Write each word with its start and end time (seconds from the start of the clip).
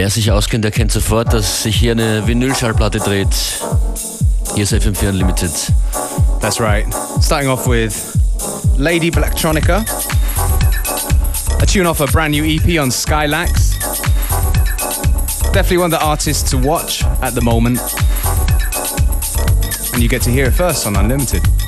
Wer 0.00 0.08
sich 0.08 0.30
auskennt, 0.30 0.64
der 0.64 0.70
kennt 0.70 0.90
sofort, 0.90 1.30
dass 1.34 1.62
sich 1.62 1.76
hier 1.76 1.92
eine 1.92 2.26
Vinylschallplatte 2.26 3.00
dreht. 3.00 3.28
Hier 4.54 4.62
ist 4.62 4.72
FM4 4.72 5.10
Unlimited. 5.10 5.50
That's 6.40 6.58
right. 6.58 6.86
Starting 7.22 7.50
off 7.50 7.66
with 7.66 8.18
Lady 8.78 9.10
Blacktronica, 9.10 9.84
a 11.60 11.66
tune 11.66 11.86
off 11.86 12.00
a 12.00 12.06
brand 12.06 12.34
new 12.34 12.42
EP 12.42 12.80
on 12.80 12.90
Skylax. 12.90 13.74
Definitely 15.52 15.76
one 15.76 15.92
of 15.92 16.00
the 16.00 16.02
artists 16.02 16.50
to 16.50 16.56
watch 16.56 17.04
at 17.20 17.34
the 17.34 17.42
moment. 17.42 17.78
And 19.92 20.02
you 20.02 20.08
get 20.08 20.22
to 20.22 20.30
hear 20.30 20.46
it 20.46 20.54
first 20.54 20.86
on 20.86 20.96
Unlimited. 20.96 21.59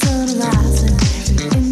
sun 0.00 0.38
rising 0.38 1.67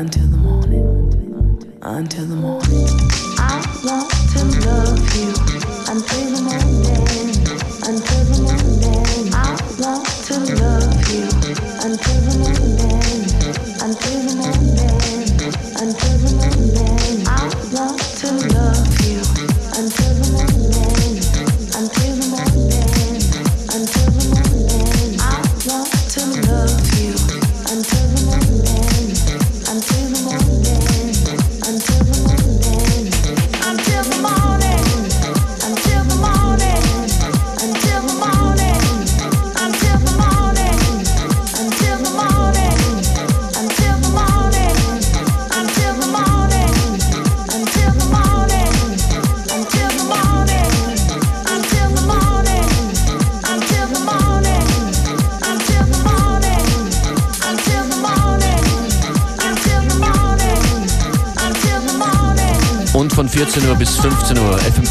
14 0.00 0.22
Uhr 0.44 0.60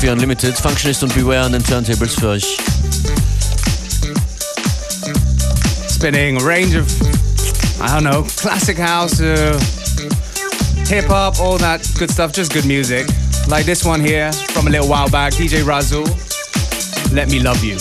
FM4 0.09 0.11
Unlimited, 0.11 0.57
Functionist 0.57 1.03
und 1.03 1.13
Beware 1.13 1.45
an 1.45 1.51
den 1.51 1.63
Turntables 1.63 2.15
für 2.15 2.29
euch. 2.29 2.57
Spinning 5.89 6.37
a 6.37 6.45
range 6.45 6.75
of, 6.75 6.87
I 7.81 7.87
don't 7.87 8.03
know, 8.03 8.23
classic 8.37 8.77
house, 8.77 9.21
uh, 9.21 9.59
hip 10.87 11.05
hop, 11.07 11.39
all 11.39 11.57
that 11.57 11.81
good 11.97 12.09
stuff, 12.09 12.31
just 12.33 12.53
good 12.53 12.65
music. 12.65 13.07
Like 13.47 13.65
this 13.65 13.85
one 13.85 14.01
here 14.01 14.31
from 14.53 14.67
a 14.67 14.69
little 14.69 14.87
while 14.87 15.09
back, 15.09 15.33
DJ 15.33 15.63
Razul, 15.63 16.07
Let 17.13 17.29
Me 17.29 17.39
Love 17.39 17.63
You. 17.63 17.77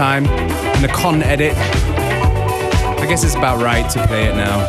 Summertime 0.00 0.24
in 0.76 0.80
the 0.80 0.88
Con 0.88 1.22
edit. 1.22 1.54
I 1.54 3.06
guess 3.06 3.22
it's 3.22 3.34
about 3.34 3.60
right 3.62 3.86
to 3.90 4.06
play 4.06 4.24
it 4.24 4.34
now. 4.34 4.66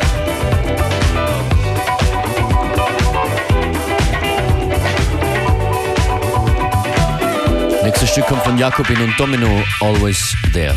Nächstes 7.83 8.09
Stück 8.09 8.27
kommt 8.27 8.43
von 8.43 8.57
Jakobin 8.57 9.01
und 9.01 9.17
Domino, 9.17 9.63
Always 9.79 10.35
There. 10.51 10.75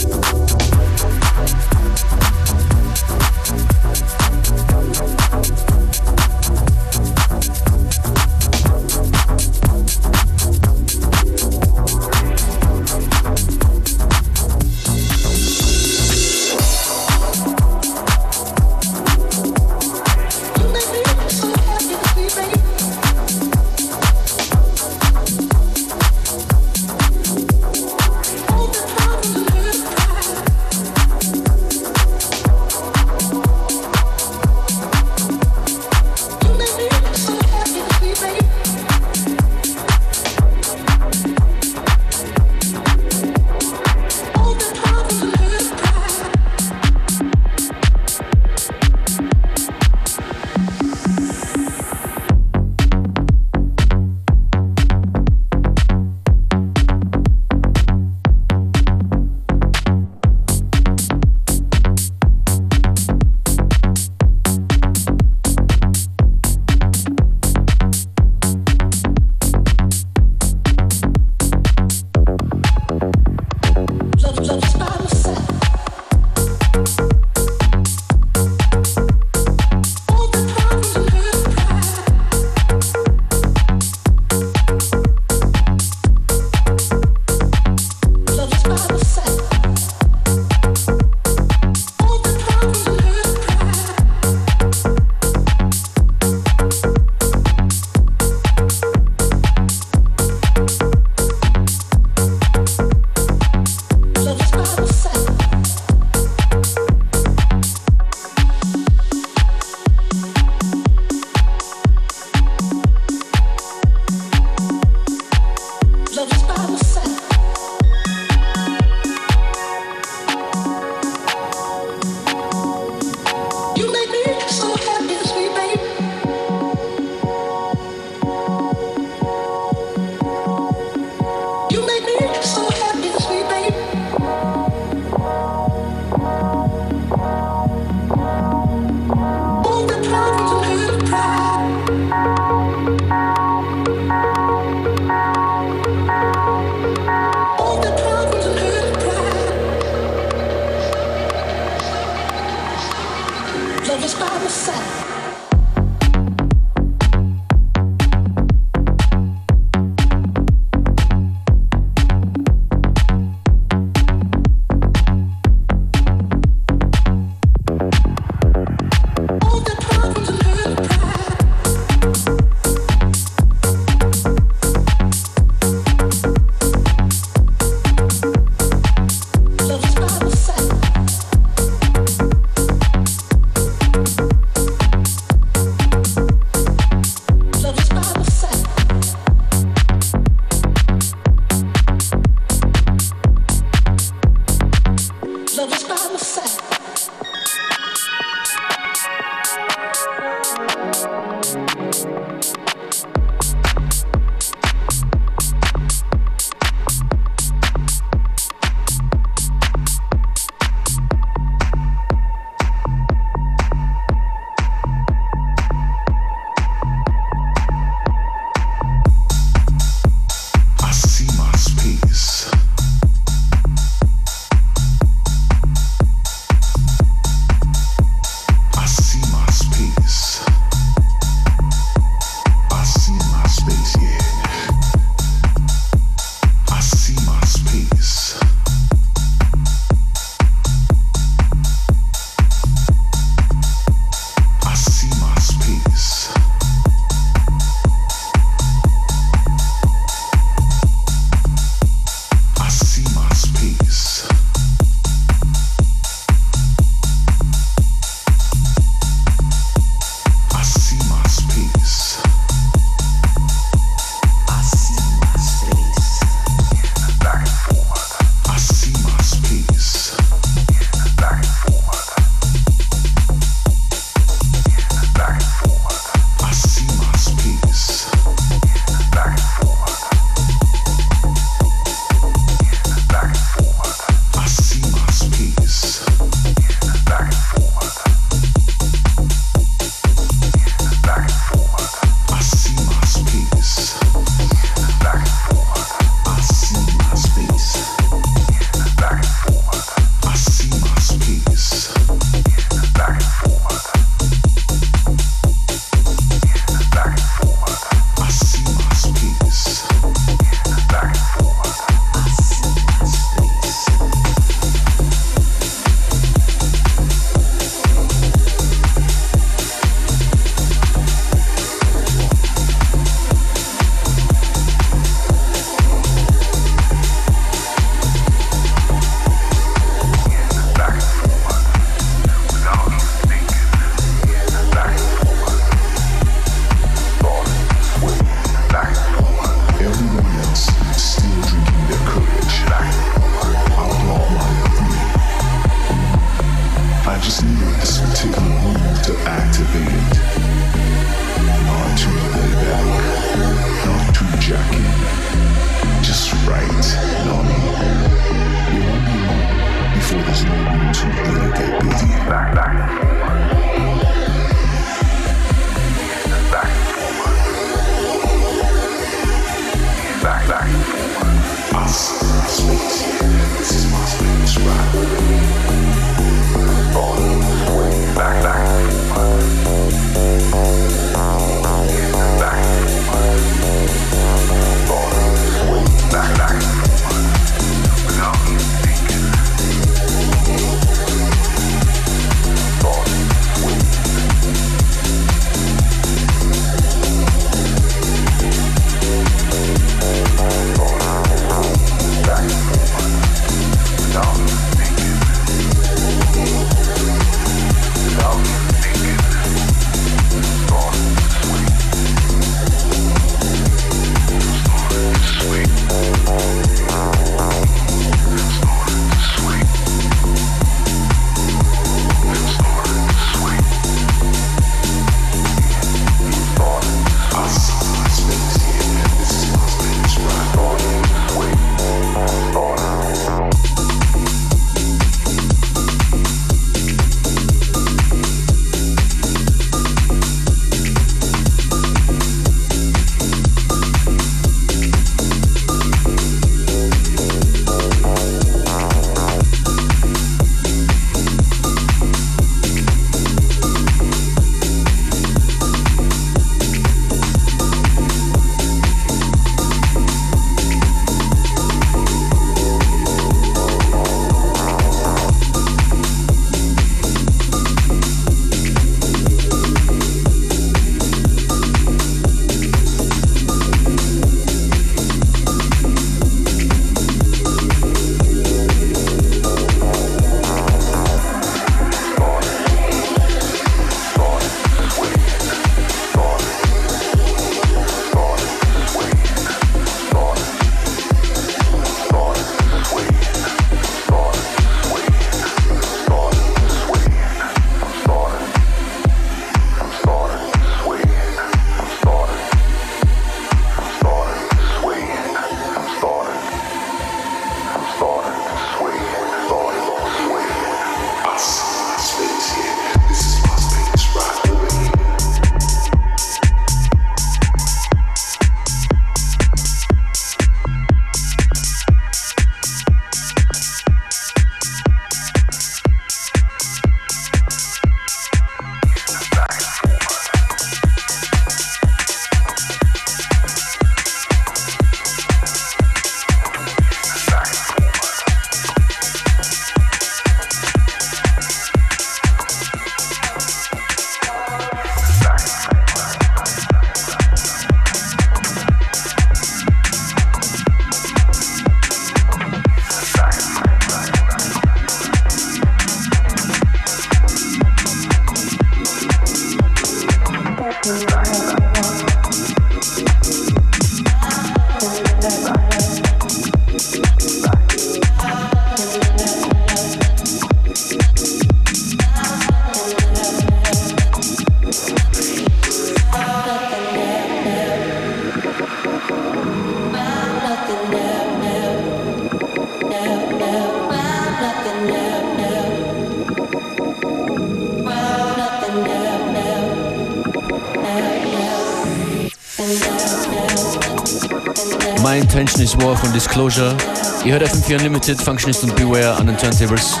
Intention 595.14 595.62
is 595.62 595.76
War 595.78 595.96
von 595.96 596.12
Disclosure. 596.12 596.76
Ihr 597.24 597.34
hört 597.34 597.44
FM4 597.44 597.76
Unlimited, 597.76 598.20
Functionist 598.20 598.64
und 598.64 598.74
Beware 598.74 599.14
an 599.14 599.28
den 599.28 599.36
Turntables. 599.38 600.00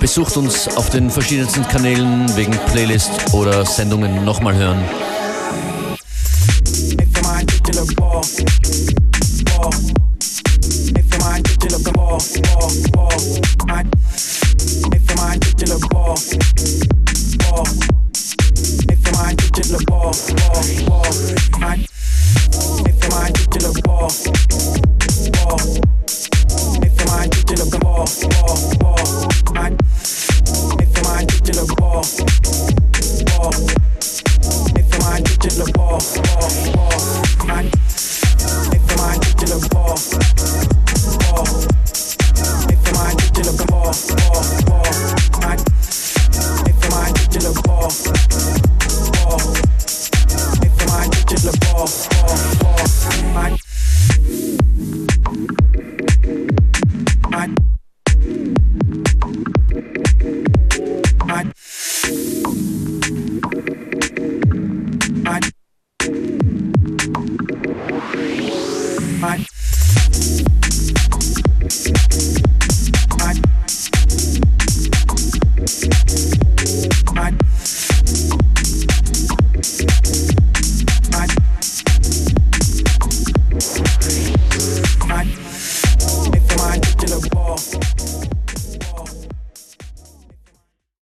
Besucht 0.00 0.36
uns 0.36 0.68
auf 0.76 0.88
den 0.90 1.10
verschiedensten 1.10 1.66
Kanälen 1.66 2.34
wegen 2.36 2.52
Playlist 2.72 3.34
oder 3.34 3.66
Sendungen 3.66 4.24
nochmal 4.24 4.54
hören. 4.54 4.84